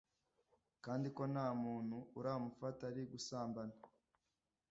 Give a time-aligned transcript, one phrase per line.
[0.85, 3.75] kandi ko nta muntu uramufata ari gusambana